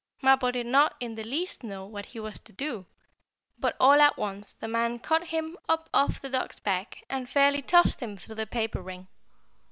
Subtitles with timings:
[0.23, 2.87] Mappo did not in the least know what he was to do,
[3.59, 7.61] but, all at once, the man caught him up off the dog's back, and fairly
[7.61, 9.09] tossed him through the paper ring.